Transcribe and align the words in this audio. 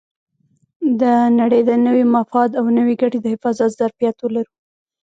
د 1.01 1.03
نړۍ 1.39 1.61
د 1.69 1.71
نوي 1.85 2.05
مفاد 2.15 2.49
او 2.59 2.65
نوې 2.77 2.93
ګټې 3.01 3.19
د 3.21 3.25
حفاظت 3.33 3.69
ظرفیت 3.79 4.15
ولرو. 4.19 4.51